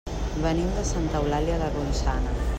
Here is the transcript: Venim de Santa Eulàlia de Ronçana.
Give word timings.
Venim 0.45 0.71
de 0.79 0.85
Santa 0.93 1.21
Eulàlia 1.21 1.61
de 1.65 1.69
Ronçana. 1.77 2.39